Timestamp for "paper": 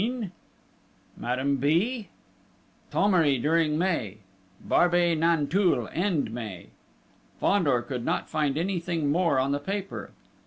9.59-10.09